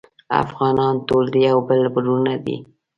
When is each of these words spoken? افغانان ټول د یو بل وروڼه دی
افغانان 0.43 0.93
ټول 1.07 1.23
د 1.33 1.35
یو 1.49 1.57
بل 1.67 1.79
وروڼه 1.93 2.35
دی 2.45 2.57